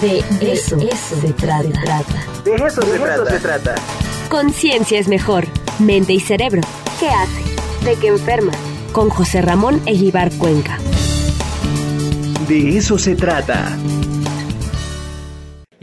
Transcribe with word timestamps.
De 0.00 0.24
eso, 0.40 0.78
se, 0.80 1.32
trata. 1.34 2.24
De 2.44 2.54
eso, 2.54 2.82
se, 2.82 2.98
trata. 2.98 3.30
se 3.30 3.38
trata. 3.38 3.74
Conciencia 4.28 4.98
es 4.98 5.08
mejor. 5.08 5.46
Mente 5.78 6.12
y 6.12 6.20
cerebro. 6.20 6.62
¿Qué 6.98 7.08
hace? 7.08 7.84
¿De 7.84 7.96
qué 7.96 8.08
enferma? 8.08 8.52
Con 8.92 9.08
José 9.08 9.40
Ramón 9.40 9.80
Eguibar 9.86 10.32
Cuenca. 10.32 10.78
De 12.48 12.76
eso 12.76 12.98
se 12.98 13.14
trata. 13.14 13.76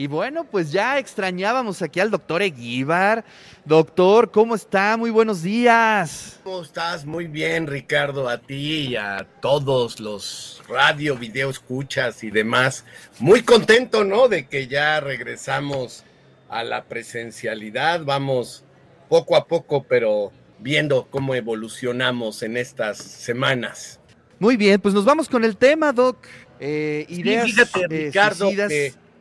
Y 0.02 0.08
bueno, 0.08 0.46
pues 0.46 0.72
ya 0.72 0.98
extrañábamos 0.98 1.84
aquí 1.84 2.00
al 2.00 2.10
doctor 2.10 2.42
Eguíbar. 2.42 3.24
Doctor, 3.66 4.32
¿cómo 4.32 4.56
está? 4.56 4.98
Muy 4.98 5.12
buenos 5.12 5.44
días. 5.44 6.40
¿Cómo 6.44 6.64
estás? 6.64 7.06
Muy 7.06 7.28
bien, 7.28 7.68
Ricardo, 7.68 8.28
a 8.28 8.40
ti 8.40 8.88
y 8.88 8.96
a 8.96 9.28
todos 9.42 10.00
los 10.00 10.64
radio, 10.68 11.16
video 11.16 11.52
escuchas 11.52 12.24
y 12.24 12.32
demás. 12.32 12.84
Muy 13.20 13.44
contento, 13.44 14.04
¿no? 14.04 14.28
De 14.28 14.48
que 14.48 14.66
ya 14.66 15.00
regresamos 15.02 16.04
a 16.50 16.64
la 16.64 16.86
presencialidad. 16.86 18.04
Vamos 18.04 18.64
poco 19.08 19.36
a 19.36 19.46
poco, 19.46 19.84
pero 19.84 20.32
viendo 20.58 21.06
cómo 21.12 21.36
evolucionamos 21.36 22.42
en 22.42 22.58
estas 22.58 22.98
semanas. 22.98 24.00
Muy 24.40 24.58
bien, 24.58 24.82
pues 24.82 24.96
nos 24.96 25.06
vamos 25.06 25.30
con 25.30 25.44
el 25.44 25.58
tema, 25.58 25.94
Doc. 25.94 26.26
Eh, 26.60 27.06
ideas 27.10 27.46
fíjate, 27.46 27.82
eh, 27.86 28.06
Ricardo, 28.06 28.50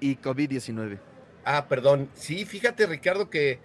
y 0.01 0.17
COVID-19. 0.17 0.99
Ah, 1.45 1.67
perdón. 1.69 2.11
Sí, 2.15 2.45
fíjate, 2.45 2.87
Ricardo, 2.87 3.31
que 3.31 3.61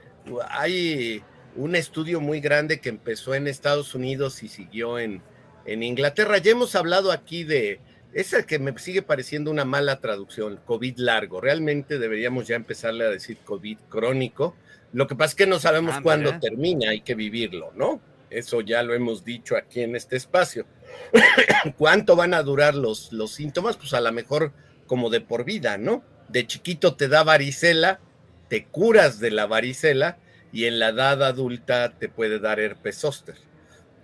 hay 0.49 1.23
un 1.55 1.75
estudio 1.75 2.19
muy 2.19 2.41
grande 2.41 2.79
que 2.79 2.89
empezó 2.89 3.33
en 3.35 3.47
Estados 3.47 3.95
Unidos 3.95 4.43
y 4.43 4.47
siguió 4.47 4.99
en, 4.99 5.21
en 5.65 5.83
Inglaterra. 5.83 6.37
Ya 6.37 6.51
hemos 6.51 6.75
hablado 6.75 7.11
aquí 7.11 7.43
de, 7.43 7.79
es 8.13 8.33
el 8.33 8.45
que 8.45 8.59
me 8.59 8.77
sigue 8.77 9.01
pareciendo 9.01 9.51
una 9.51 9.65
mala 9.65 9.99
traducción, 9.99 10.59
COVID 10.65 10.97
largo. 10.97 11.41
Realmente 11.41 11.99
deberíamos 11.99 12.47
ya 12.47 12.55
empezarle 12.55 13.05
a 13.05 13.09
decir 13.09 13.37
COVID 13.43 13.77
crónico. 13.89 14.55
Lo 14.93 15.07
que 15.07 15.15
pasa 15.15 15.31
es 15.31 15.35
que 15.35 15.47
no 15.47 15.59
sabemos 15.59 15.99
cuándo 16.01 16.39
termina, 16.39 16.91
hay 16.91 17.01
que 17.01 17.15
vivirlo, 17.15 17.73
¿no? 17.75 17.99
Eso 18.29 18.61
ya 18.61 18.83
lo 18.83 18.93
hemos 18.93 19.23
dicho 19.23 19.55
aquí 19.55 19.81
en 19.81 19.95
este 19.95 20.15
espacio. 20.15 20.65
¿Cuánto 21.77 22.15
van 22.15 22.33
a 22.33 22.43
durar 22.43 22.75
los, 22.75 23.11
los 23.11 23.31
síntomas? 23.31 23.77
Pues 23.77 23.93
a 23.93 24.01
lo 24.01 24.11
mejor 24.11 24.53
como 24.87 25.09
de 25.09 25.21
por 25.21 25.43
vida, 25.43 25.77
¿no? 25.77 26.03
De 26.29 26.47
chiquito 26.47 26.95
te 26.95 27.07
da 27.07 27.23
varicela, 27.23 27.99
te 28.49 28.65
curas 28.65 29.19
de 29.19 29.31
la 29.31 29.45
varicela 29.45 30.17
y 30.51 30.65
en 30.65 30.79
la 30.79 30.89
edad 30.89 31.23
adulta 31.23 31.93
te 31.97 32.09
puede 32.09 32.39
dar 32.39 32.59
herpes 32.59 32.97
zóster. 32.97 33.35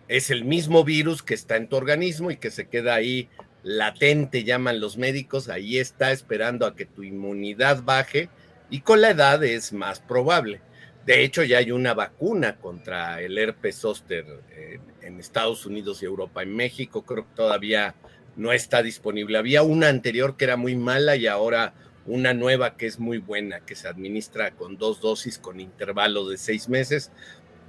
Es 0.07 0.29
el 0.29 0.43
mismo 0.43 0.83
virus 0.83 1.23
que 1.23 1.33
está 1.33 1.55
en 1.55 1.67
tu 1.67 1.77
organismo 1.77 2.31
y 2.31 2.37
que 2.37 2.51
se 2.51 2.67
queda 2.67 2.95
ahí 2.95 3.29
latente, 3.63 4.43
llaman 4.43 4.79
los 4.79 4.97
médicos, 4.97 5.47
ahí 5.47 5.77
está 5.77 6.11
esperando 6.11 6.65
a 6.65 6.75
que 6.75 6.85
tu 6.85 7.03
inmunidad 7.03 7.83
baje 7.83 8.29
y 8.69 8.81
con 8.81 9.01
la 9.01 9.11
edad 9.11 9.43
es 9.43 9.71
más 9.73 9.99
probable. 9.99 10.61
De 11.05 11.23
hecho, 11.23 11.43
ya 11.43 11.57
hay 11.57 11.71
una 11.71 11.93
vacuna 11.93 12.57
contra 12.57 13.21
el 13.21 13.37
herpes 13.37 13.77
zóster 13.77 14.25
en, 14.55 14.81
en, 15.01 15.19
Estados 15.19 15.65
Unidos 15.65 16.01
y 16.01 16.05
Europa. 16.05 16.43
En 16.43 16.55
México 16.55 17.03
creo 17.03 17.25
que 17.25 17.35
todavía 17.35 17.95
no 18.35 18.51
está 18.51 18.83
disponible. 18.83 19.37
Había 19.37 19.63
una 19.63 19.87
anterior 19.87 20.37
que 20.37 20.45
era 20.45 20.57
muy 20.57 20.75
mala 20.75 21.15
y 21.15 21.25
ahora 21.25 21.73
una 22.05 22.33
nueva 22.33 22.77
que 22.77 22.87
es 22.87 22.99
muy 22.99 23.17
buena, 23.19 23.61
que 23.61 23.75
se 23.75 23.87
administra 23.87 24.51
con 24.51 24.77
dos 24.77 25.01
dosis 25.01 25.37
con 25.37 25.59
intervalo 25.59 26.27
de 26.27 26.37
seis 26.37 26.69
meses 26.69 27.11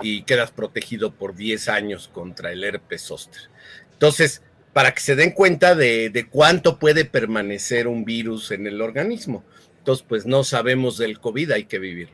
y 0.00 0.22
quedas 0.22 0.50
protegido 0.50 1.12
por 1.12 1.34
10 1.34 1.68
años 1.68 2.08
contra 2.12 2.52
el 2.52 2.64
herpes 2.64 3.02
zóster. 3.02 3.42
Entonces, 3.92 4.42
para 4.72 4.94
que 4.94 5.00
se 5.00 5.16
den 5.16 5.32
cuenta 5.32 5.74
de, 5.74 6.26
cuánto 6.30 6.78
puede 6.78 7.04
permanecer 7.04 7.86
un 7.86 8.04
virus 8.04 8.50
en 8.50 8.66
el 8.66 8.80
organismo. 8.80 9.44
Entonces, 9.78 10.04
pues 10.08 10.26
no 10.26 10.44
sabemos 10.44 10.96
del 10.96 11.20
COVID, 11.20 11.50
hay 11.52 11.64
que 11.64 11.78
vivir. 11.78 12.08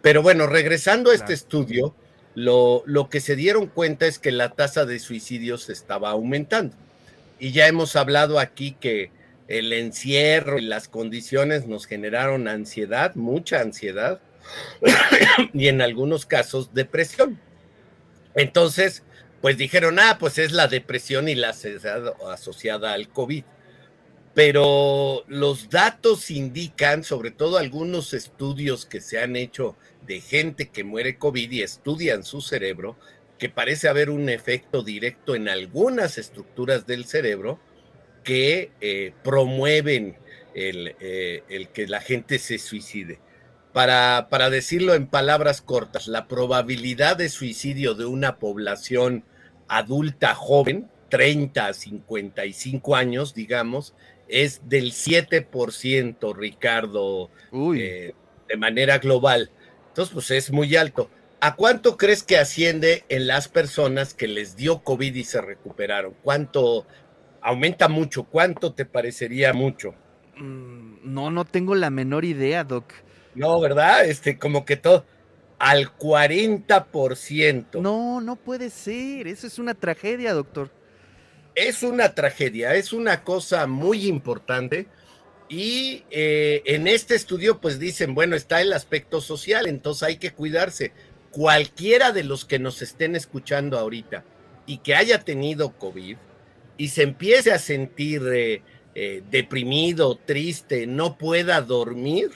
Pero 0.00 0.22
bueno, 0.22 0.46
regresando 0.46 1.10
a 1.10 1.14
este 1.14 1.34
estudio, 1.34 1.94
lo, 2.34 2.82
lo 2.86 3.10
que 3.10 3.20
se 3.20 3.36
dieron 3.36 3.66
cuenta 3.66 4.06
es 4.06 4.18
que 4.18 4.32
la 4.32 4.50
tasa 4.50 4.86
de 4.86 4.98
suicidios 4.98 5.68
estaba 5.68 6.10
aumentando. 6.10 6.74
Y 7.38 7.52
ya 7.52 7.66
hemos 7.66 7.94
hablado 7.94 8.38
aquí 8.38 8.76
que 8.80 9.10
el 9.48 9.72
encierro 9.72 10.58
y 10.58 10.62
las 10.62 10.88
condiciones 10.88 11.66
nos 11.66 11.86
generaron 11.86 12.48
ansiedad, 12.48 13.14
mucha 13.16 13.60
ansiedad, 13.60 14.20
y 15.54 15.68
en 15.68 15.80
algunos 15.80 16.26
casos 16.26 16.72
depresión. 16.74 17.40
Entonces, 18.34 19.02
pues 19.40 19.56
dijeron, 19.56 19.98
ah, 19.98 20.18
pues 20.20 20.38
es 20.38 20.52
la 20.52 20.68
depresión 20.68 21.28
y 21.28 21.34
la 21.34 21.48
ansiedad 21.48 22.14
asociada 22.30 22.92
al 22.92 23.08
COVID. 23.08 23.44
Pero 24.34 25.24
los 25.26 25.70
datos 25.70 26.30
indican, 26.30 27.02
sobre 27.02 27.30
todo 27.30 27.56
algunos 27.56 28.14
estudios 28.14 28.86
que 28.86 29.00
se 29.00 29.20
han 29.20 29.34
hecho 29.34 29.76
de 30.06 30.20
gente 30.20 30.68
que 30.68 30.84
muere 30.84 31.18
COVID 31.18 31.50
y 31.50 31.62
estudian 31.62 32.22
su 32.22 32.40
cerebro, 32.40 32.96
que 33.38 33.48
parece 33.48 33.88
haber 33.88 34.10
un 34.10 34.28
efecto 34.28 34.82
directo 34.82 35.34
en 35.34 35.48
algunas 35.48 36.18
estructuras 36.18 36.86
del 36.86 37.04
cerebro, 37.04 37.58
que 38.28 38.72
eh, 38.82 39.14
promueven 39.24 40.14
eh, 40.54 41.42
el, 41.48 41.68
que 41.68 41.86
la 41.86 42.02
gente 42.02 42.38
se 42.38 42.58
suicide. 42.58 43.20
Para, 43.72 44.26
para 44.28 44.50
decirlo 44.50 44.94
en 44.94 45.06
palabras 45.06 45.62
cortas, 45.62 46.08
la 46.08 46.28
probabilidad 46.28 47.16
de 47.16 47.30
suicidio 47.30 47.94
de 47.94 48.04
una 48.04 48.36
población 48.36 49.24
adulta 49.66 50.34
joven, 50.34 50.90
30 51.08 51.68
a 51.68 51.72
55 51.72 52.96
años, 52.96 53.32
digamos, 53.32 53.94
es 54.28 54.60
del 54.68 54.92
7%, 54.92 56.36
Ricardo, 56.36 57.30
eh, 57.76 58.12
de 58.46 58.56
manera 58.58 58.98
global. 58.98 59.50
Entonces, 59.88 60.12
pues 60.12 60.30
es 60.32 60.50
muy 60.50 60.76
alto. 60.76 61.08
¿A 61.40 61.56
cuánto 61.56 61.96
crees 61.96 62.22
que 62.22 62.36
asciende 62.36 63.04
en 63.08 63.26
las 63.26 63.48
personas 63.48 64.12
que 64.12 64.28
les 64.28 64.54
dio 64.54 64.80
COVID 64.80 65.14
y 65.14 65.24
se 65.24 65.40
recuperaron? 65.40 66.14
¿Cuánto 66.22 66.84
aumenta 67.40 67.88
mucho. 67.88 68.24
¿Cuánto 68.24 68.72
te 68.72 68.84
parecería 68.84 69.52
mucho? 69.52 69.94
Mm, 70.36 70.98
no, 71.02 71.30
no 71.30 71.44
tengo 71.44 71.74
la 71.74 71.90
menor 71.90 72.24
idea, 72.24 72.64
Doc. 72.64 72.92
No, 73.34 73.60
¿verdad? 73.60 74.04
Este, 74.04 74.38
como 74.38 74.64
que 74.64 74.76
todo 74.76 75.04
al 75.58 75.96
40%. 75.96 77.80
No, 77.80 78.20
no 78.20 78.36
puede 78.36 78.70
ser. 78.70 79.26
Eso 79.26 79.46
es 79.46 79.58
una 79.58 79.74
tragedia, 79.74 80.32
doctor. 80.32 80.70
Es 81.54 81.82
una 81.82 82.14
tragedia, 82.14 82.74
es 82.74 82.92
una 82.92 83.24
cosa 83.24 83.66
muy 83.66 84.06
importante. 84.06 84.86
Y 85.48 86.04
eh, 86.10 86.62
en 86.66 86.86
este 86.86 87.14
estudio, 87.14 87.60
pues 87.60 87.78
dicen, 87.78 88.14
bueno, 88.14 88.36
está 88.36 88.60
el 88.60 88.72
aspecto 88.72 89.20
social, 89.20 89.66
entonces 89.66 90.02
hay 90.04 90.16
que 90.18 90.32
cuidarse. 90.32 90.92
Cualquiera 91.30 92.12
de 92.12 92.22
los 92.22 92.44
que 92.44 92.58
nos 92.58 92.82
estén 92.82 93.16
escuchando 93.16 93.78
ahorita 93.78 94.24
y 94.66 94.78
que 94.78 94.94
haya 94.94 95.20
tenido 95.20 95.76
COVID, 95.78 96.16
y 96.78 96.88
se 96.88 97.02
empiece 97.02 97.52
a 97.52 97.58
sentir 97.58 98.22
eh, 98.32 98.62
eh, 98.94 99.22
deprimido, 99.30 100.16
triste, 100.16 100.86
no 100.86 101.18
pueda 101.18 101.60
dormir, 101.60 102.30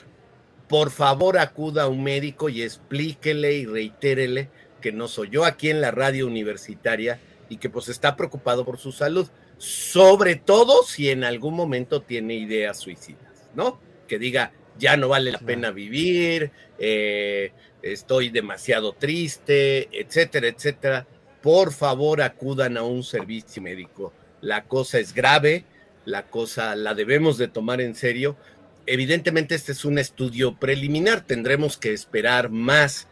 por 0.68 0.90
favor 0.90 1.38
acuda 1.38 1.84
a 1.84 1.88
un 1.88 2.02
médico 2.02 2.48
y 2.48 2.62
explíquele 2.62 3.54
y 3.54 3.66
reitérele 3.66 4.50
que 4.80 4.92
no 4.92 5.08
soy 5.08 5.30
yo 5.30 5.44
aquí 5.44 5.70
en 5.70 5.80
la 5.80 5.92
radio 5.92 6.26
universitaria 6.26 7.20
y 7.48 7.56
que 7.56 7.70
pues 7.70 7.88
está 7.88 8.16
preocupado 8.16 8.64
por 8.64 8.78
su 8.78 8.90
salud, 8.90 9.28
sobre 9.58 10.34
todo 10.34 10.82
si 10.82 11.08
en 11.08 11.24
algún 11.24 11.54
momento 11.54 12.02
tiene 12.02 12.34
ideas 12.34 12.78
suicidas, 12.78 13.48
¿no? 13.54 13.80
Que 14.08 14.18
diga, 14.18 14.52
ya 14.78 14.96
no 14.96 15.08
vale 15.08 15.30
la 15.30 15.38
pena 15.38 15.70
vivir, 15.70 16.50
eh, 16.78 17.52
estoy 17.82 18.30
demasiado 18.30 18.92
triste, 18.94 19.88
etcétera, 19.92 20.48
etcétera. 20.48 21.06
Por 21.42 21.72
favor, 21.72 22.22
acudan 22.22 22.76
a 22.76 22.82
un 22.82 23.02
servicio 23.02 23.62
médico 23.62 24.12
la 24.42 24.64
cosa 24.64 24.98
es 24.98 25.14
grave, 25.14 25.64
la 26.04 26.26
cosa 26.26 26.76
la 26.76 26.94
debemos 26.94 27.38
de 27.38 27.48
tomar 27.48 27.80
en 27.80 27.94
serio. 27.94 28.36
Evidentemente 28.84 29.54
este 29.54 29.72
es 29.72 29.86
un 29.86 29.98
estudio 29.98 30.56
preliminar, 30.56 31.22
tendremos 31.22 31.78
que 31.78 31.94
esperar 31.94 32.50
más, 32.50 33.08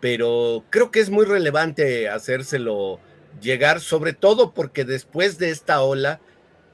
pero 0.00 0.64
creo 0.70 0.90
que 0.90 1.00
es 1.00 1.10
muy 1.10 1.26
relevante 1.26 2.08
hacérselo 2.08 2.98
llegar, 3.40 3.80
sobre 3.80 4.14
todo 4.14 4.52
porque 4.54 4.84
después 4.84 5.38
de 5.38 5.50
esta 5.50 5.82
ola, 5.82 6.20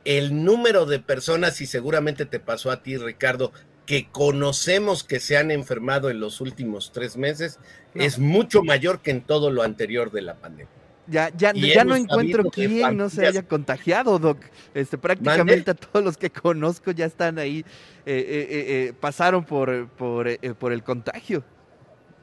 el 0.05 0.45
número 0.45 0.87
de 0.87 1.01
personas, 1.01 1.61
y 1.61 1.67
seguramente 1.67 2.25
te 2.25 2.39
pasó 2.39 2.71
a 2.71 2.83
ti, 2.83 2.97
Ricardo, 2.97 3.53
que 3.87 4.09
conocemos 4.11 5.03
que 5.03 5.19
se 5.19 5.37
han 5.37 5.51
enfermado 5.51 6.11
en 6.11 6.21
los 6.21 6.41
últimos 6.41 6.93
tres 6.93 7.17
meses, 7.17 7.59
es 7.95 8.19
mucho 8.21 8.63
mayor 8.63 9.01
que 9.01 9.11
en 9.11 9.23
todo 9.23 9.51
lo 9.51 9.63
anterior 9.63 10.13
de 10.13 10.23
la 10.23 10.37
pandemia. 10.37 10.76
Ya, 11.09 11.31
ya, 11.37 11.53
ya 11.53 11.85
no 11.85 11.95
encuentro 11.95 12.45
quién 12.51 12.97
no 12.97 13.09
se 13.09 13.27
haya 13.27 13.43
contagiado, 13.43 14.19
Doc. 14.19 14.39
Este, 14.75 14.99
prácticamente 14.99 15.75
todos 15.75 16.05
los 16.05 16.17
que 16.17 16.31
conozco 16.31 16.91
ya 16.91 17.07
están 17.07 17.39
ahí, 17.39 17.65
eh, 18.05 18.17
eh, 18.17 18.47
eh, 18.51 18.93
pasaron 18.99 19.45
por, 19.45 19.89
por, 19.91 20.29
por 20.57 20.73
el 20.73 20.83
contagio. 20.83 21.45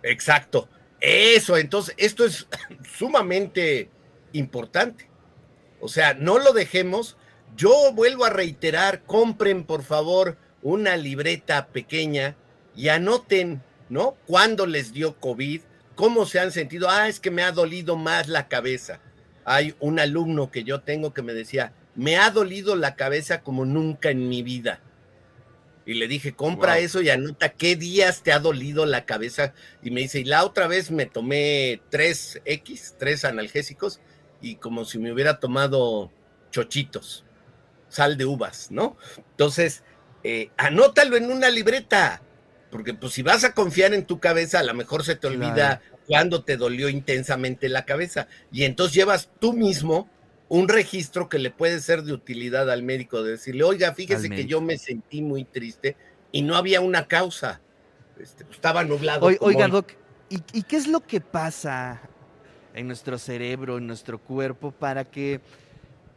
Exacto. 0.04 0.68
Eso, 1.00 1.58
entonces, 1.58 1.96
esto 1.98 2.26
es 2.26 2.48
sumamente 2.98 3.90
importante. 4.34 5.10
O 5.80 5.88
sea, 5.88 6.14
no 6.14 6.40
lo 6.40 6.54
dejemos. 6.54 7.18
Yo 7.56 7.92
vuelvo 7.94 8.26
a 8.26 8.30
reiterar, 8.30 9.04
compren 9.04 9.64
por 9.64 9.84
favor 9.84 10.38
una 10.62 10.98
libreta 10.98 11.68
pequeña 11.68 12.36
y 12.76 12.88
anoten, 12.88 13.62
¿no? 13.90 14.16
¿Cuándo 14.26 14.66
les 14.66 14.94
dio 14.94 15.20
COVID? 15.20 15.62
¿Cómo 15.96 16.26
se 16.26 16.40
han 16.40 16.52
sentido? 16.52 16.90
Ah, 16.90 17.08
es 17.08 17.20
que 17.20 17.32
me 17.32 17.44
ha 17.44 17.52
dolido 17.52 17.96
más 17.96 18.28
la 18.28 18.48
cabeza. 18.48 19.00
Hay 19.46 19.76
un 19.80 20.00
alumno 20.00 20.52
que 20.52 20.64
yo 20.64 20.82
tengo 20.82 21.14
que 21.14 21.22
me 21.22 21.34
decía, 21.34 21.74
me 21.96 22.18
ha 22.18 22.30
dolido 22.30 22.76
la 22.76 22.96
cabeza 22.96 23.42
como 23.42 23.66
nunca 23.66 24.10
en 24.10 24.30
mi 24.30 24.42
vida. 24.42 24.82
Y 25.86 25.96
le 25.96 26.08
dije, 26.08 26.34
compra 26.34 26.80
eso 26.80 27.02
y 27.02 27.10
anota 27.10 27.50
qué 27.50 27.76
días 27.76 28.24
te 28.24 28.32
ha 28.32 28.40
dolido 28.40 28.86
la 28.86 29.06
cabeza. 29.06 29.54
Y 29.82 29.92
me 29.92 30.02
dice, 30.02 30.22
y 30.22 30.24
la 30.24 30.46
otra 30.46 30.68
vez 30.68 30.92
me 30.92 31.06
tomé 31.06 31.82
tres 31.90 32.42
X, 32.46 32.96
tres 32.98 33.26
analgésicos, 33.26 34.00
y 34.42 34.56
como 34.56 34.86
si 34.86 34.98
me 34.98 35.12
hubiera 35.12 35.40
tomado 35.40 36.10
chochitos, 36.52 37.26
sal 37.90 38.18
de 38.18 38.26
uvas, 38.26 38.72
¿no? 38.72 38.96
Entonces, 39.32 39.84
eh, 40.24 40.52
anótalo 40.56 41.18
en 41.18 41.30
una 41.32 41.50
libreta, 41.50 42.22
porque 42.74 42.96
pues 42.96 43.14
si 43.14 43.22
vas 43.22 43.44
a 43.44 43.54
confiar 43.54 43.94
en 43.94 44.04
tu 44.04 44.20
cabeza, 44.20 44.58
a 44.58 44.64
lo 44.64 44.74
mejor 44.74 45.04
se 45.04 45.16
te 45.16 45.28
olvida 45.28 45.84
cuándo 46.08 46.44
te 46.44 46.58
dolió 46.58 46.90
intensamente 46.90 47.70
la 47.70 47.86
cabeza. 47.86 48.28
Y 48.52 48.64
entonces 48.64 48.96
llevas 48.96 49.30
tú 49.40 49.54
mismo 49.54 50.10
un 50.50 50.68
registro 50.68 51.30
que 51.30 51.38
le 51.38 51.52
puede 51.52 51.80
ser 51.82 52.02
de 52.02 52.14
utilidad 52.14 52.72
al 52.72 52.82
médico, 52.82 53.22
de 53.22 53.34
decirle, 53.34 53.64
oiga, 53.64 53.94
fíjese 53.94 54.28
que 54.28 54.46
yo 54.46 54.60
me 54.60 54.80
sentí 54.80 55.22
muy 55.22 55.44
triste 55.44 55.96
y 56.32 56.42
no 56.42 56.56
había 56.56 56.82
una 56.82 57.08
causa. 57.08 57.62
Este, 58.20 58.44
pues, 58.44 58.56
estaba 58.56 58.84
nublado. 58.84 59.28
oiga, 59.40 59.68
Doc, 59.68 59.92
¿y, 60.30 60.64
qué 60.64 60.76
es 60.76 60.88
lo 60.88 61.02
que 61.02 61.22
pasa 61.22 62.02
en 62.74 62.88
nuestro 62.88 63.20
cerebro, 63.20 63.78
en 63.78 63.86
nuestro 63.86 64.18
cuerpo, 64.18 64.72
para 64.72 65.06
que 65.06 65.42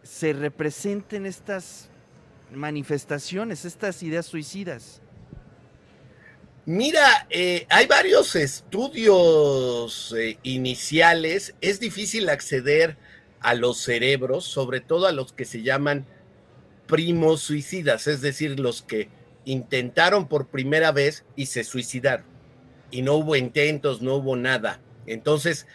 se 0.02 0.32
representen 0.32 1.26
estas 1.26 1.90
manifestaciones, 2.50 3.66
estas 3.66 4.02
ideas 4.02 4.24
suicidas? 4.24 5.02
Mira, 6.66 7.28
eh, 7.30 7.64
hay 7.70 7.86
varios 7.86 8.34
estudios 8.34 10.12
eh, 10.18 10.36
iniciales. 10.42 11.54
Es 11.60 11.78
difícil 11.78 12.28
acceder 12.28 12.96
a 13.38 13.54
los 13.54 13.78
cerebros, 13.78 14.44
sobre 14.44 14.80
todo 14.80 15.06
a 15.06 15.12
los 15.12 15.32
que 15.32 15.44
se 15.44 15.62
llaman 15.62 16.06
primos 16.88 17.40
suicidas, 17.40 18.08
es 18.08 18.20
decir, 18.20 18.58
los 18.58 18.82
que 18.82 19.08
intentaron 19.44 20.26
por 20.26 20.48
primera 20.48 20.90
vez 20.90 21.24
y 21.36 21.46
se 21.46 21.62
suicidaron. 21.62 22.26
Y 22.90 23.02
no 23.02 23.14
hubo 23.14 23.36
intentos, 23.36 24.02
no 24.02 24.16
hubo 24.16 24.34
nada. 24.34 24.80
Entonces, 25.06 25.68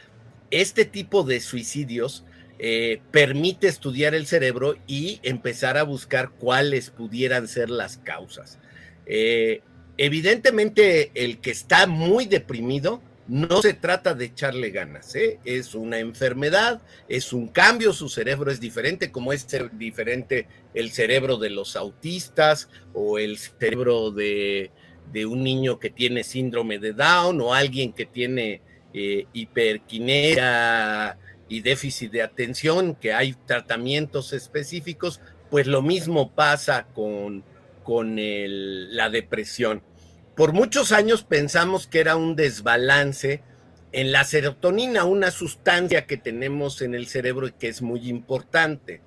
este 0.49 0.83
tipo 0.83 1.23
de 1.23 1.39
suicidios 1.39 2.25
eh, 2.59 3.01
permite 3.11 3.69
estudiar 3.69 4.13
el 4.13 4.27
cerebro 4.27 4.75
y 4.87 5.21
empezar 5.23 5.77
a 5.77 5.83
buscar 5.83 6.31
cuáles 6.31 6.89
pudieran 6.89 7.47
ser 7.47 7.69
las 7.69 7.95
causas. 7.95 8.59
Eh, 9.05 9.61
evidentemente, 10.05 11.11
el 11.13 11.37
que 11.39 11.51
está 11.51 11.85
muy 11.85 12.25
deprimido 12.25 13.01
no 13.27 13.61
se 13.61 13.75
trata 13.75 14.15
de 14.15 14.25
echarle 14.25 14.71
ganas, 14.71 15.13
¿eh? 15.15 15.39
es 15.45 15.75
una 15.75 15.99
enfermedad, 15.99 16.81
es 17.07 17.33
un 17.33 17.47
cambio, 17.47 17.93
su 17.93 18.09
cerebro 18.09 18.49
es 18.49 18.59
diferente, 18.59 19.11
como 19.11 19.31
es 19.31 19.45
diferente 19.73 20.47
el 20.73 20.89
cerebro 20.91 21.37
de 21.37 21.51
los 21.51 21.75
autistas 21.75 22.67
o 22.95 23.19
el 23.19 23.37
cerebro 23.37 24.09
de, 24.09 24.71
un 25.27 25.43
niño 25.43 25.77
que 25.77 25.91
tiene 25.91 26.23
síndrome 26.23 26.79
de 26.79 26.93
Down 26.93 27.39
o 27.39 27.53
alguien 27.53 27.93
que 27.93 28.07
tiene 28.07 28.61
eh, 28.93 29.27
hiperquinesia 29.33 31.15
y 31.47 31.61
déficit 31.61 32.11
de 32.11 32.23
atención, 32.23 32.95
que 32.95 33.13
hay 33.13 33.35
tratamientos 33.45 34.33
específicos, 34.33 35.21
pues 35.51 35.67
lo 35.67 35.83
mismo 35.83 36.31
pasa 36.31 36.87
con, 36.95 37.43
con 37.83 38.15
la 38.17 39.11
depresión. 39.11 39.83
Por 40.35 40.53
muchos 40.53 40.93
años 40.93 41.23
pensamos 41.23 41.87
que 41.87 41.99
era 41.99 42.15
un 42.15 42.37
desbalance 42.37 43.43
en 43.91 44.13
la 44.13 44.23
serotonina, 44.23 45.03
una 45.03 45.29
sustancia 45.29 46.07
que 46.07 46.15
tenemos 46.15 46.81
en 46.81 46.95
el 46.95 47.07
cerebro 47.07 47.47
y 47.47 47.51
que 47.51 47.67
es 47.67 47.81
muy 47.81 48.07
importante, 48.07 49.01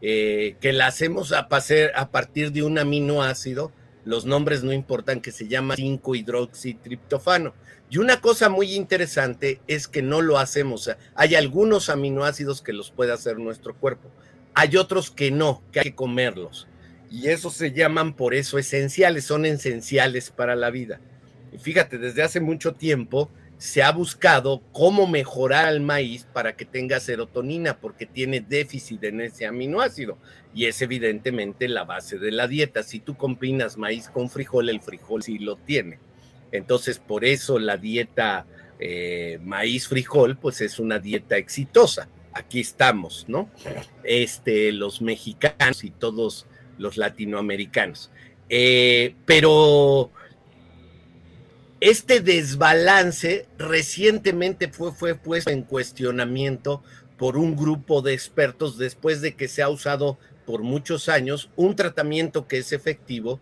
eh, 0.00 0.56
que 0.60 0.72
la 0.72 0.86
hacemos 0.86 1.32
a, 1.32 1.48
a 1.94 2.10
partir 2.10 2.52
de 2.52 2.62
un 2.62 2.78
aminoácido, 2.78 3.70
los 4.06 4.24
nombres 4.24 4.64
no 4.64 4.72
importan, 4.72 5.20
que 5.20 5.30
se 5.30 5.46
llama 5.46 5.76
5-hidroxitriptofano. 5.76 7.52
Y 7.90 7.98
una 7.98 8.22
cosa 8.22 8.48
muy 8.48 8.74
interesante 8.74 9.60
es 9.66 9.86
que 9.86 10.00
no 10.00 10.22
lo 10.22 10.38
hacemos. 10.38 10.90
Hay 11.14 11.34
algunos 11.34 11.90
aminoácidos 11.90 12.62
que 12.62 12.72
los 12.72 12.90
puede 12.90 13.12
hacer 13.12 13.38
nuestro 13.38 13.74
cuerpo. 13.74 14.10
Hay 14.54 14.78
otros 14.78 15.10
que 15.10 15.30
no, 15.30 15.62
que 15.70 15.80
hay 15.80 15.84
que 15.84 15.94
comerlos 15.94 16.66
y 17.12 17.28
eso 17.28 17.50
se 17.50 17.72
llaman 17.72 18.14
por 18.16 18.32
eso 18.32 18.58
esenciales, 18.58 19.24
son 19.24 19.44
esenciales 19.44 20.30
para 20.30 20.56
la 20.56 20.70
vida. 20.70 20.98
Y 21.52 21.58
fíjate, 21.58 21.98
desde 21.98 22.22
hace 22.22 22.40
mucho 22.40 22.72
tiempo 22.72 23.30
se 23.58 23.82
ha 23.82 23.92
buscado 23.92 24.62
cómo 24.72 25.06
mejorar 25.06 25.66
al 25.66 25.82
maíz 25.82 26.26
para 26.32 26.56
que 26.56 26.64
tenga 26.64 27.00
serotonina, 27.00 27.78
porque 27.78 28.06
tiene 28.06 28.40
déficit 28.40 29.04
en 29.04 29.20
ese 29.20 29.46
aminoácido. 29.46 30.16
Y 30.54 30.64
es 30.64 30.80
evidentemente 30.80 31.68
la 31.68 31.84
base 31.84 32.18
de 32.18 32.32
la 32.32 32.48
dieta. 32.48 32.82
Si 32.82 32.98
tú 32.98 33.14
combinas 33.14 33.76
maíz 33.76 34.08
con 34.08 34.30
frijol, 34.30 34.70
el 34.70 34.80
frijol 34.80 35.22
sí 35.22 35.38
lo 35.38 35.56
tiene. 35.56 35.98
Entonces, 36.50 36.98
por 36.98 37.26
eso 37.26 37.58
la 37.58 37.76
dieta 37.76 38.46
eh, 38.80 39.38
maíz-frijol, 39.44 40.38
pues 40.38 40.62
es 40.62 40.78
una 40.78 40.98
dieta 40.98 41.36
exitosa. 41.36 42.08
Aquí 42.32 42.60
estamos, 42.60 43.26
¿no? 43.28 43.50
Este, 44.02 44.72
los 44.72 45.02
mexicanos 45.02 45.84
y 45.84 45.90
todos 45.90 46.46
los 46.78 46.96
latinoamericanos. 46.96 48.10
Eh, 48.48 49.14
pero 49.24 50.10
este 51.80 52.20
desbalance 52.20 53.46
recientemente 53.58 54.68
fue, 54.68 54.92
fue 54.92 55.14
puesto 55.14 55.50
en 55.50 55.62
cuestionamiento 55.62 56.82
por 57.16 57.36
un 57.36 57.56
grupo 57.56 58.02
de 58.02 58.14
expertos 58.14 58.78
después 58.78 59.20
de 59.20 59.34
que 59.34 59.48
se 59.48 59.62
ha 59.62 59.68
usado 59.68 60.18
por 60.44 60.62
muchos 60.62 61.08
años 61.08 61.50
un 61.56 61.76
tratamiento 61.76 62.46
que 62.48 62.58
es 62.58 62.72
efectivo, 62.72 63.40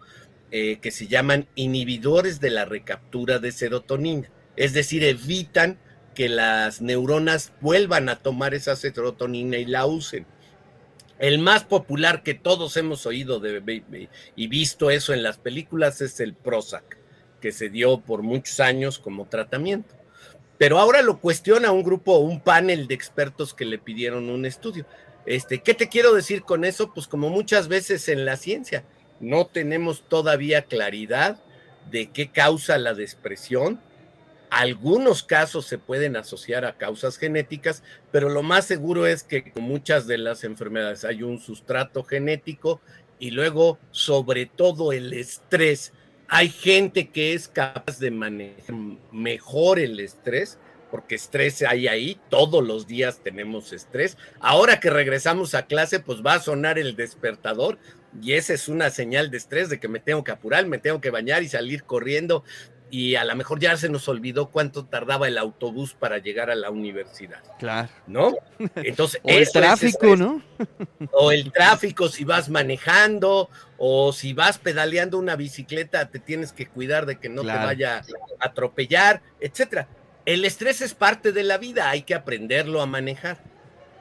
eh, 0.50 0.78
que 0.80 0.90
se 0.90 1.06
llaman 1.06 1.48
inhibidores 1.54 2.40
de 2.40 2.50
la 2.50 2.64
recaptura 2.64 3.38
de 3.38 3.52
serotonina. 3.52 4.30
Es 4.56 4.72
decir, 4.72 5.04
evitan 5.04 5.78
que 6.14 6.28
las 6.28 6.82
neuronas 6.82 7.52
vuelvan 7.60 8.08
a 8.08 8.16
tomar 8.16 8.54
esa 8.54 8.76
serotonina 8.76 9.56
y 9.56 9.64
la 9.64 9.86
usen. 9.86 10.26
El 11.20 11.38
más 11.38 11.64
popular 11.64 12.22
que 12.22 12.32
todos 12.32 12.78
hemos 12.78 13.04
oído 13.04 13.42
y 14.36 14.46
visto 14.46 14.90
eso 14.90 15.12
en 15.12 15.22
las 15.22 15.36
películas 15.36 16.00
es 16.00 16.18
el 16.18 16.32
Prozac, 16.32 16.96
que 17.42 17.52
se 17.52 17.68
dio 17.68 18.00
por 18.00 18.22
muchos 18.22 18.58
años 18.58 18.98
como 18.98 19.26
tratamiento. 19.26 19.94
Pero 20.56 20.78
ahora 20.78 21.02
lo 21.02 21.20
cuestiona 21.20 21.72
un 21.72 21.82
grupo, 21.82 22.16
un 22.16 22.40
panel 22.40 22.88
de 22.88 22.94
expertos 22.94 23.52
que 23.52 23.66
le 23.66 23.78
pidieron 23.78 24.30
un 24.30 24.46
estudio. 24.46 24.86
Este, 25.26 25.60
¿Qué 25.60 25.74
te 25.74 25.90
quiero 25.90 26.14
decir 26.14 26.42
con 26.42 26.64
eso? 26.64 26.94
Pues 26.94 27.06
como 27.06 27.28
muchas 27.28 27.68
veces 27.68 28.08
en 28.08 28.24
la 28.24 28.38
ciencia, 28.38 28.84
no 29.20 29.46
tenemos 29.46 30.08
todavía 30.08 30.62
claridad 30.62 31.38
de 31.90 32.10
qué 32.10 32.30
causa 32.30 32.78
la 32.78 32.94
depresión, 32.94 33.78
algunos 34.50 35.22
casos 35.22 35.66
se 35.66 35.78
pueden 35.78 36.16
asociar 36.16 36.64
a 36.64 36.76
causas 36.76 37.16
genéticas, 37.16 37.82
pero 38.10 38.28
lo 38.28 38.42
más 38.42 38.66
seguro 38.66 39.06
es 39.06 39.22
que 39.22 39.52
con 39.52 39.62
muchas 39.62 40.06
de 40.06 40.18
las 40.18 40.44
enfermedades 40.44 41.04
hay 41.04 41.22
un 41.22 41.38
sustrato 41.38 42.02
genético 42.02 42.80
y 43.20 43.30
luego, 43.30 43.78
sobre 43.92 44.46
todo, 44.46 44.92
el 44.92 45.12
estrés. 45.12 45.92
Hay 46.26 46.48
gente 46.48 47.10
que 47.10 47.34
es 47.34 47.48
capaz 47.48 47.98
de 47.98 48.10
manejar 48.10 48.74
mejor 49.12 49.78
el 49.78 50.00
estrés, 50.00 50.58
porque 50.90 51.14
estrés 51.14 51.62
hay 51.62 51.86
ahí, 51.86 52.18
todos 52.28 52.66
los 52.66 52.86
días 52.86 53.20
tenemos 53.22 53.72
estrés. 53.72 54.16
Ahora 54.40 54.80
que 54.80 54.90
regresamos 54.90 55.54
a 55.54 55.66
clase, 55.66 56.00
pues 56.00 56.22
va 56.26 56.34
a 56.34 56.40
sonar 56.40 56.78
el 56.78 56.96
despertador 56.96 57.78
y 58.20 58.32
esa 58.32 58.54
es 58.54 58.68
una 58.68 58.90
señal 58.90 59.30
de 59.30 59.36
estrés 59.36 59.68
de 59.68 59.78
que 59.78 59.86
me 59.86 60.00
tengo 60.00 60.24
que 60.24 60.32
apurar, 60.32 60.66
me 60.66 60.78
tengo 60.78 61.00
que 61.00 61.10
bañar 61.10 61.44
y 61.44 61.48
salir 61.48 61.84
corriendo 61.84 62.42
y 62.90 63.14
a 63.14 63.24
lo 63.24 63.36
mejor 63.36 63.60
ya 63.60 63.76
se 63.76 63.88
nos 63.88 64.08
olvidó 64.08 64.50
cuánto 64.50 64.84
tardaba 64.84 65.28
el 65.28 65.38
autobús 65.38 65.94
para 65.94 66.18
llegar 66.18 66.50
a 66.50 66.54
la 66.54 66.70
universidad. 66.70 67.40
Claro. 67.58 67.88
¿No? 68.06 68.34
Entonces, 68.76 69.20
o 69.24 69.28
el 69.30 69.50
tráfico, 69.50 70.16
¿no? 70.16 70.42
o 71.12 71.32
el 71.32 71.52
tráfico 71.52 72.08
si 72.08 72.24
vas 72.24 72.48
manejando 72.48 73.48
o 73.78 74.12
si 74.12 74.32
vas 74.32 74.58
pedaleando 74.58 75.18
una 75.18 75.36
bicicleta, 75.36 76.10
te 76.10 76.18
tienes 76.18 76.52
que 76.52 76.66
cuidar 76.66 77.06
de 77.06 77.18
que 77.18 77.28
no 77.28 77.42
te 77.42 77.48
vaya 77.48 77.98
a 77.98 78.46
atropellar, 78.46 79.22
etcétera. 79.40 79.88
El 80.26 80.44
estrés 80.44 80.80
es 80.80 80.94
parte 80.94 81.32
de 81.32 81.44
la 81.44 81.58
vida, 81.58 81.88
hay 81.90 82.02
que 82.02 82.14
aprenderlo 82.14 82.82
a 82.82 82.86
manejar. 82.86 83.38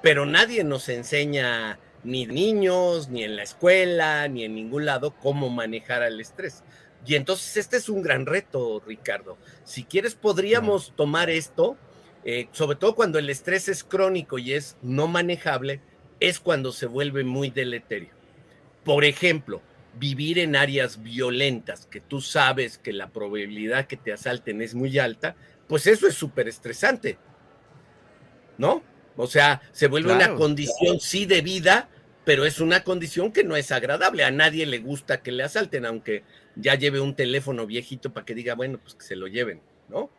Pero 0.01 0.25
nadie 0.25 0.63
nos 0.63 0.89
enseña 0.89 1.79
ni 2.03 2.25
niños, 2.25 3.10
ni 3.10 3.24
en 3.24 3.36
la 3.36 3.43
escuela, 3.43 4.27
ni 4.27 4.43
en 4.43 4.55
ningún 4.55 4.86
lado 4.86 5.12
cómo 5.12 5.50
manejar 5.50 6.03
el 6.03 6.19
estrés. 6.19 6.63
Y 7.06 7.15
entonces 7.15 7.58
este 7.58 7.77
es 7.77 7.89
un 7.89 8.01
gran 8.01 8.25
reto, 8.25 8.82
Ricardo. 8.86 9.38
Si 9.63 9.84
quieres, 9.84 10.15
podríamos 10.15 10.94
tomar 10.96 11.29
esto, 11.29 11.77
eh, 12.25 12.48
sobre 12.51 12.77
todo 12.77 12.96
cuando 12.96 13.20
el 13.20 13.29
estrés 13.29 13.70
es 13.70 13.84
crónico 13.84 14.38
y 14.38 14.53
es 14.53 14.77
no 14.82 15.08
manejable, 15.08 15.82
es 16.20 16.39
cuando 16.39 16.72
se 16.72 16.86
vuelve 16.86 17.24
muy 17.24 17.50
deleterio. 17.50 18.10
Por 18.84 19.06
ejemplo, 19.06 19.62
vivir 19.98 20.39
en 20.39 20.56
áreas 20.56 21.01
violentas, 21.01 21.86
que 21.86 22.01
tú 22.01 22.22
sabes 22.22 22.77
que 22.77 22.94
la 22.94 23.10
probabilidad 23.10 23.88
que 23.88 23.98
te 23.98 24.13
asalten 24.13 24.62
es 24.62 24.75
muy 24.75 25.00
alta, 25.00 25.36
pues 25.68 25.88
eso 25.88 26.08
es 26.08 26.15
súper 26.15 26.48
estresante, 26.48 27.18
¿no? 28.58 28.84
O 29.15 29.27
sea, 29.27 29.62
se 29.72 29.88
vuelve 29.88 30.13
una 30.13 30.36
condición 30.36 31.00
sí 31.00 31.25
de 31.25 31.41
vida, 31.41 31.89
pero 32.24 32.46
es 32.46 32.60
una 32.60 32.84
condición 32.84 33.32
que 33.32 33.44
no 33.44 33.56
es 33.56 33.72
agradable. 33.72 34.24
A 34.24 34.32
nadie 34.32 34.65
le 34.65 34.79
gusta 34.79 35.22
que 35.22 35.32
le 35.32 35.44
asalten, 35.44 35.86
aunque 35.86 36.24
ya 36.56 36.75
lleve 36.75 37.00
un 37.00 37.15
teléfono 37.15 37.65
viejito 37.65 38.13
para 38.13 38.25
que 38.25 38.36
diga, 38.36 38.56
bueno, 38.56 38.79
pues 38.79 38.96
que 38.96 39.06
se 39.06 39.15
lo 39.15 39.27
lleven, 39.27 39.62
¿no? 39.88 40.10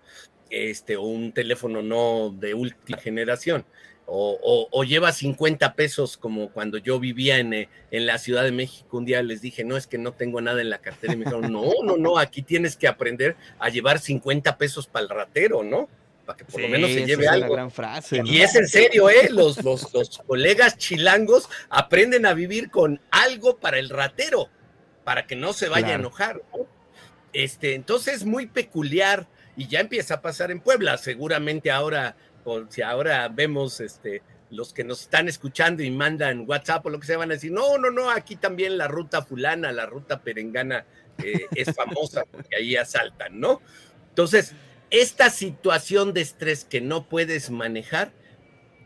Este, 0.50 0.96
o 0.96 1.02
un 1.02 1.32
teléfono 1.32 1.82
no 1.82 2.34
de 2.36 2.54
última 2.54 2.98
generación. 2.98 3.64
O, 4.12 4.82
lleva 4.82 5.12
50 5.12 5.74
pesos 5.74 6.16
como 6.16 6.50
cuando 6.50 6.78
yo 6.78 6.98
vivía 6.98 7.38
en, 7.38 7.52
eh, 7.54 7.68
en, 7.92 8.06
la 8.06 8.18
Ciudad 8.18 8.42
de 8.42 8.50
México. 8.50 8.98
Un 8.98 9.04
día 9.04 9.22
les 9.22 9.40
dije, 9.40 9.62
no, 9.62 9.76
es 9.76 9.86
que 9.86 9.98
no 9.98 10.12
tengo 10.12 10.40
nada 10.40 10.60
en 10.60 10.68
la 10.68 10.78
cartera. 10.78 11.12
Y 11.12 11.16
me 11.16 11.26
dijeron, 11.26 11.52
no, 11.52 11.70
no, 11.84 11.96
no, 11.96 12.18
aquí 12.18 12.42
tienes 12.42 12.76
que 12.76 12.88
aprender 12.88 13.36
a 13.60 13.68
llevar 13.68 14.00
50 14.00 14.58
pesos 14.58 14.88
para 14.88 15.04
el 15.04 15.08
ratero, 15.08 15.62
¿no? 15.62 15.88
Para 16.26 16.36
que 16.36 16.44
por 16.44 16.60
lo 16.60 16.68
menos 16.68 16.90
se 16.90 17.06
lleve 17.06 17.28
algo. 17.28 17.54
Gran 17.54 17.70
frase, 17.70 18.20
Y 18.24 18.40
es 18.40 18.56
en 18.56 18.66
serio, 18.66 19.08
¿eh? 19.10 19.28
Los, 19.30 19.62
los, 19.62 19.94
los 19.94 20.18
colegas 20.26 20.76
chilangos 20.76 21.48
aprenden 21.68 22.26
a 22.26 22.34
vivir 22.34 22.68
con 22.68 23.00
algo 23.12 23.58
para 23.58 23.78
el 23.78 23.90
ratero, 23.90 24.48
para 25.10 25.26
que 25.26 25.34
no 25.34 25.52
se 25.52 25.68
vaya 25.68 25.88
a 25.88 25.94
enojar. 25.94 26.40
Este, 27.32 27.74
entonces 27.74 28.14
es 28.14 28.24
muy 28.24 28.46
peculiar 28.46 29.26
y 29.56 29.66
ya 29.66 29.80
empieza 29.80 30.14
a 30.14 30.22
pasar 30.22 30.52
en 30.52 30.60
Puebla. 30.60 30.98
Seguramente 30.98 31.72
ahora 31.72 32.14
por 32.44 32.68
si 32.70 32.82
ahora 32.82 33.26
vemos 33.26 33.80
este, 33.80 34.22
los 34.50 34.72
que 34.72 34.84
nos 34.84 35.00
están 35.00 35.26
escuchando 35.26 35.82
y 35.82 35.90
mandan 35.90 36.44
WhatsApp 36.46 36.86
o 36.86 36.90
lo 36.90 37.00
que 37.00 37.08
sea, 37.08 37.18
van 37.18 37.32
a 37.32 37.34
decir, 37.34 37.50
no, 37.50 37.76
no, 37.76 37.90
no, 37.90 38.08
aquí 38.08 38.36
también 38.36 38.78
la 38.78 38.86
ruta 38.86 39.22
fulana, 39.22 39.72
la 39.72 39.84
ruta 39.84 40.20
perengana 40.20 40.86
eh, 41.18 41.46
es 41.56 41.74
famosa 41.74 42.22
porque 42.30 42.54
ahí 42.54 42.76
asaltan, 42.76 43.40
¿no? 43.40 43.60
Entonces, 44.10 44.54
esta 44.90 45.28
situación 45.30 46.12
de 46.12 46.20
estrés 46.20 46.64
que 46.64 46.80
no 46.80 47.08
puedes 47.08 47.50
manejar 47.50 48.12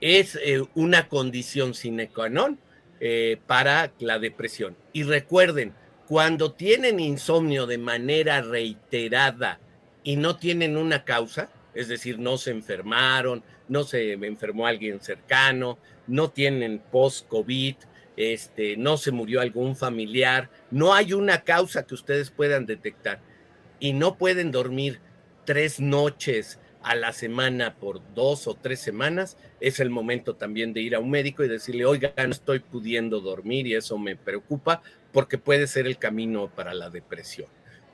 es 0.00 0.38
eh, 0.42 0.62
una 0.74 1.06
condición 1.06 1.74
sine 1.74 2.08
qua 2.08 2.30
non 2.30 2.58
eh, 3.00 3.36
para 3.46 3.92
la 3.98 4.18
depresión. 4.18 4.74
Y 4.94 5.02
recuerden, 5.02 5.74
cuando 6.08 6.52
tienen 6.52 7.00
insomnio 7.00 7.66
de 7.66 7.78
manera 7.78 8.42
reiterada 8.42 9.58
y 10.02 10.16
no 10.16 10.37
tienen 10.37 10.76
una 10.76 11.04
causa, 11.04 11.49
es 11.75 11.88
decir, 11.88 12.18
no 12.18 12.37
se 12.37 12.50
enfermaron, 12.50 13.42
no 13.68 13.84
se 13.84 14.12
enfermó 14.12 14.66
alguien 14.66 15.00
cercano, 15.00 15.78
no 16.06 16.30
tienen 16.30 16.82
post-COVID, 16.92 17.76
este, 18.16 18.76
no 18.76 18.96
se 18.96 19.11
murió 19.11 19.40
algún 19.40 19.75
familiar, 19.75 20.50
no 20.70 20.94
hay 20.94 21.14
una 21.14 21.42
causa 21.42 21.87
que 21.87 21.94
ustedes 21.94 22.30
puedan 22.30 22.66
detectar 22.66 23.20
y 23.80 23.92
no 23.92 24.16
pueden 24.16 24.52
dormir 24.52 25.00
tres 25.44 25.80
noches 25.80 26.58
a 26.84 26.94
la 26.94 27.12
semana 27.12 27.74
por 27.74 28.00
dos 28.14 28.46
o 28.46 28.54
tres 28.54 28.78
semanas, 28.78 29.36
es 29.60 29.80
el 29.80 29.90
momento 29.90 30.36
también 30.36 30.72
de 30.74 30.82
ir 30.82 30.94
a 30.94 31.00
un 31.00 31.10
médico 31.10 31.42
y 31.42 31.48
decirle, 31.48 31.86
oiga, 31.86 32.12
no 32.16 32.30
estoy 32.30 32.60
pudiendo 32.60 33.20
dormir 33.20 33.66
y 33.66 33.74
eso 33.74 33.98
me 33.98 34.16
preocupa 34.16 34.82
porque 35.10 35.38
puede 35.38 35.66
ser 35.66 35.86
el 35.86 35.98
camino 35.98 36.50
para 36.54 36.74
la 36.74 36.90
depresión. 36.90 37.48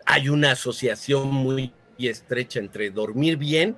Hay 0.06 0.28
una 0.28 0.52
asociación 0.52 1.28
muy 1.28 1.72
estrecha 1.98 2.58
entre 2.58 2.90
dormir 2.90 3.36
bien 3.36 3.76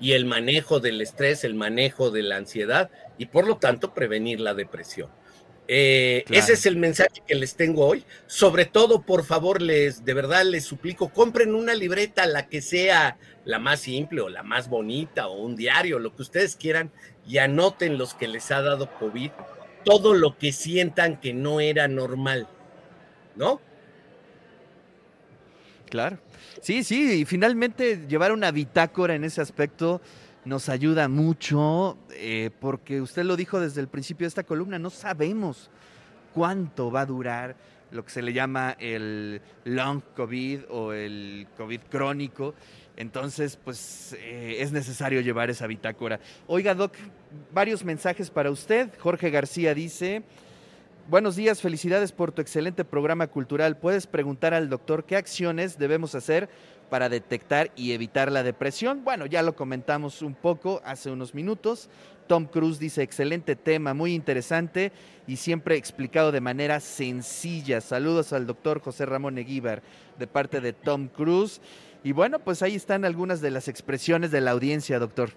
y 0.00 0.12
el 0.12 0.24
manejo 0.24 0.80
del 0.80 1.00
estrés, 1.00 1.44
el 1.44 1.54
manejo 1.54 2.10
de 2.10 2.22
la 2.22 2.36
ansiedad 2.36 2.90
y 3.18 3.26
por 3.26 3.46
lo 3.46 3.58
tanto 3.58 3.94
prevenir 3.94 4.40
la 4.40 4.54
depresión. 4.54 5.10
Eh, 5.72 6.24
ese 6.30 6.54
es 6.54 6.66
el 6.66 6.74
mensaje 6.74 7.22
que 7.24 7.36
les 7.36 7.54
tengo 7.54 7.86
hoy. 7.86 8.04
Sobre 8.26 8.64
todo, 8.64 9.02
por 9.02 9.24
favor, 9.24 9.62
les 9.62 10.04
de 10.04 10.14
verdad 10.14 10.42
les 10.44 10.64
suplico, 10.64 11.10
compren 11.10 11.54
una 11.54 11.74
libreta, 11.74 12.26
la 12.26 12.48
que 12.48 12.60
sea 12.60 13.18
la 13.44 13.60
más 13.60 13.78
simple 13.78 14.20
o 14.20 14.28
la 14.28 14.42
más 14.42 14.68
bonita 14.68 15.28
o 15.28 15.40
un 15.40 15.54
diario, 15.54 16.00
lo 16.00 16.16
que 16.16 16.22
ustedes 16.22 16.56
quieran, 16.56 16.90
y 17.24 17.38
anoten 17.38 17.98
los 17.98 18.14
que 18.14 18.26
les 18.26 18.50
ha 18.50 18.62
dado 18.62 18.92
COVID, 18.98 19.30
todo 19.84 20.12
lo 20.12 20.36
que 20.38 20.50
sientan 20.50 21.20
que 21.20 21.34
no 21.34 21.60
era 21.60 21.86
normal, 21.86 22.48
¿no? 23.36 23.60
Claro. 25.88 26.18
Sí, 26.62 26.82
sí, 26.82 27.20
y 27.20 27.24
finalmente 27.26 28.06
llevar 28.08 28.32
una 28.32 28.50
bitácora 28.50 29.14
en 29.14 29.22
ese 29.22 29.40
aspecto 29.40 30.00
nos 30.44 30.68
ayuda 30.68 31.08
mucho, 31.08 31.98
eh, 32.12 32.50
porque 32.60 33.00
usted 33.00 33.24
lo 33.24 33.36
dijo 33.36 33.60
desde 33.60 33.80
el 33.80 33.88
principio 33.88 34.24
de 34.24 34.28
esta 34.28 34.44
columna, 34.44 34.78
no 34.78 34.90
sabemos 34.90 35.70
cuánto 36.34 36.90
va 36.90 37.02
a 37.02 37.06
durar 37.06 37.56
lo 37.90 38.04
que 38.04 38.10
se 38.10 38.22
le 38.22 38.32
llama 38.32 38.76
el 38.78 39.42
long 39.64 40.00
COVID 40.16 40.60
o 40.70 40.92
el 40.92 41.46
COVID 41.56 41.80
crónico. 41.90 42.54
Entonces, 42.96 43.56
pues 43.56 44.14
eh, 44.18 44.56
es 44.60 44.72
necesario 44.72 45.20
llevar 45.20 45.50
esa 45.50 45.66
bitácora. 45.66 46.20
Oiga, 46.46 46.74
Doc, 46.74 46.94
varios 47.52 47.84
mensajes 47.84 48.30
para 48.30 48.50
usted. 48.50 48.90
Jorge 48.98 49.30
García 49.30 49.74
dice, 49.74 50.22
Buenos 51.10 51.34
días, 51.34 51.60
felicidades 51.60 52.12
por 52.12 52.30
tu 52.30 52.40
excelente 52.40 52.84
programa 52.84 53.26
cultural. 53.26 53.76
Puedes 53.76 54.06
preguntar 54.06 54.54
al 54.54 54.68
doctor 54.68 55.06
qué 55.06 55.16
acciones 55.16 55.76
debemos 55.76 56.14
hacer 56.14 56.48
para 56.88 57.08
detectar 57.08 57.72
y 57.74 57.90
evitar 57.90 58.30
la 58.30 58.44
depresión. 58.44 59.02
Bueno, 59.02 59.26
ya 59.26 59.42
lo 59.42 59.56
comentamos 59.56 60.22
un 60.22 60.36
poco 60.36 60.80
hace 60.84 61.10
unos 61.10 61.34
minutos. 61.34 61.88
Tom 62.28 62.44
Cruise 62.44 62.78
dice, 62.78 63.02
excelente 63.02 63.56
tema, 63.56 63.92
muy 63.92 64.14
interesante 64.14 64.92
y 65.26 65.34
siempre 65.38 65.74
explicado 65.74 66.30
de 66.30 66.40
manera 66.40 66.78
sencilla. 66.78 67.80
Saludos 67.80 68.32
al 68.32 68.46
doctor 68.46 68.80
José 68.80 69.04
Ramón 69.04 69.36
Eguíbar 69.36 69.82
de 70.16 70.28
parte 70.28 70.60
de 70.60 70.72
Tom 70.72 71.08
Cruise. 71.08 71.60
Y 72.04 72.12
bueno, 72.12 72.38
pues 72.38 72.62
ahí 72.62 72.76
están 72.76 73.04
algunas 73.04 73.40
de 73.40 73.50
las 73.50 73.66
expresiones 73.66 74.30
de 74.30 74.42
la 74.42 74.52
audiencia, 74.52 75.00
doctor. 75.00 75.30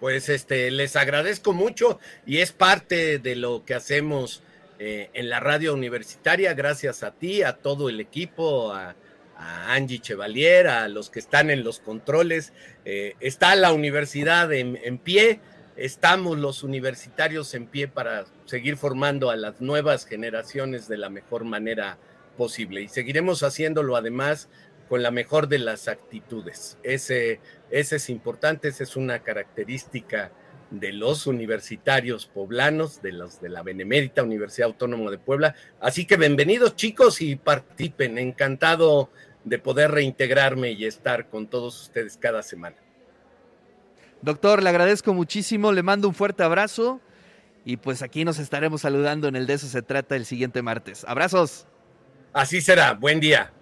Pues 0.00 0.28
este, 0.28 0.70
les 0.70 0.96
agradezco 0.96 1.54
mucho 1.54 1.98
y 2.26 2.38
es 2.38 2.52
parte 2.52 3.18
de 3.18 3.36
lo 3.36 3.64
que 3.64 3.72
hacemos 3.72 4.42
eh, 4.82 5.10
en 5.12 5.28
la 5.28 5.40
radio 5.40 5.74
universitaria, 5.74 6.54
gracias 6.54 7.02
a 7.02 7.10
ti, 7.10 7.42
a 7.42 7.52
todo 7.52 7.90
el 7.90 8.00
equipo, 8.00 8.72
a, 8.72 8.96
Angie 9.36 9.98
Chevalier, 9.98 10.68
a 10.68 10.88
los 10.88 11.10
que 11.10 11.18
están 11.18 11.50
en 11.50 11.64
los 11.64 11.80
controles. 11.80 12.54
Eh, 12.86 13.14
está 13.20 13.54
la 13.56 13.74
universidad 13.74 14.50
en, 14.54 14.98
pie, 14.98 15.40
estamos 15.76 16.38
los 16.38 16.62
universitarios 16.62 17.52
en 17.52 17.66
pie 17.66 17.88
para 17.88 18.24
seguir 18.46 18.78
formando 18.78 19.28
a 19.28 19.36
las 19.36 19.60
nuevas 19.60 20.06
generaciones 20.06 20.88
de 20.88 20.96
la 20.96 21.10
mejor 21.10 21.44
manera 21.44 21.98
posible 22.38 22.80
y 22.80 22.88
seguiremos 22.88 23.42
haciéndolo 23.42 23.96
además 23.96 24.48
con 24.88 25.02
la 25.02 25.10
mejor 25.10 25.48
de 25.48 25.58
las 25.58 25.88
actitudes. 25.88 26.78
Ese, 26.82 27.40
ese 27.70 27.96
es 27.96 28.08
importante, 28.08 28.68
esa 28.68 28.84
es 28.84 28.96
una 28.96 29.18
característica 29.18 30.32
de 30.70 30.92
los 30.92 31.26
universitarios 31.26 32.26
poblanos, 32.26 33.02
de 33.02 33.12
los 33.12 33.40
de 33.40 33.48
la 33.48 33.62
Benemérita 33.62 34.22
Universidad 34.22 34.68
Autónoma 34.68 35.10
de 35.10 35.18
Puebla. 35.18 35.54
Así 35.80 36.06
que 36.06 36.16
bienvenidos 36.16 36.76
chicos 36.76 37.20
y 37.20 37.36
participen. 37.36 38.18
Encantado 38.18 39.10
de 39.44 39.58
poder 39.58 39.90
reintegrarme 39.90 40.72
y 40.72 40.84
estar 40.84 41.28
con 41.28 41.46
todos 41.46 41.82
ustedes 41.82 42.16
cada 42.16 42.42
semana. 42.42 42.76
Doctor, 44.22 44.62
le 44.62 44.68
agradezco 44.68 45.14
muchísimo, 45.14 45.72
le 45.72 45.82
mando 45.82 46.06
un 46.08 46.14
fuerte 46.14 46.42
abrazo 46.42 47.00
y 47.64 47.78
pues 47.78 48.02
aquí 48.02 48.24
nos 48.24 48.38
estaremos 48.38 48.82
saludando 48.82 49.28
en 49.28 49.36
el 49.36 49.46
de 49.46 49.54
eso 49.54 49.66
se 49.66 49.82
trata 49.82 50.16
el 50.16 50.26
siguiente 50.26 50.62
martes. 50.62 51.04
Abrazos. 51.06 51.66
Así 52.32 52.60
será, 52.60 52.92
buen 52.92 53.18
día. 53.18 53.52